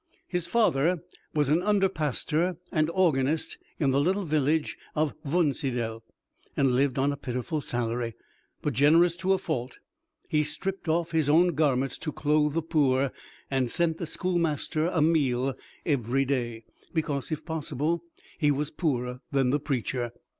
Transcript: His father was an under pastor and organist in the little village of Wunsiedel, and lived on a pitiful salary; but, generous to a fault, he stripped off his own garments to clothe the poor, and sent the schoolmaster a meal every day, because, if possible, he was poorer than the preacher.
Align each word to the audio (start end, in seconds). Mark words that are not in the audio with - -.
His 0.27 0.47
father 0.47 1.03
was 1.35 1.49
an 1.49 1.61
under 1.61 1.87
pastor 1.87 2.57
and 2.71 2.89
organist 2.89 3.59
in 3.79 3.91
the 3.91 3.99
little 3.99 4.25
village 4.25 4.75
of 4.95 5.13
Wunsiedel, 5.23 6.01
and 6.57 6.71
lived 6.71 6.97
on 6.97 7.11
a 7.11 7.15
pitiful 7.15 7.61
salary; 7.61 8.15
but, 8.63 8.73
generous 8.73 9.15
to 9.17 9.33
a 9.33 9.37
fault, 9.37 9.77
he 10.27 10.41
stripped 10.43 10.87
off 10.87 11.11
his 11.11 11.29
own 11.29 11.49
garments 11.53 11.99
to 11.99 12.11
clothe 12.11 12.55
the 12.55 12.63
poor, 12.63 13.11
and 13.51 13.69
sent 13.69 13.99
the 13.99 14.07
schoolmaster 14.07 14.87
a 14.87 15.03
meal 15.03 15.53
every 15.85 16.25
day, 16.25 16.63
because, 16.95 17.31
if 17.31 17.45
possible, 17.45 18.03
he 18.39 18.49
was 18.49 18.71
poorer 18.71 19.19
than 19.31 19.51
the 19.51 19.59
preacher. 19.59 20.11